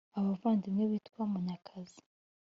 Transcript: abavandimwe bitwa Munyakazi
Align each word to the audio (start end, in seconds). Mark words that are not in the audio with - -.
abavandimwe 0.19 0.83
bitwa 0.91 1.21
Munyakazi 1.31 2.01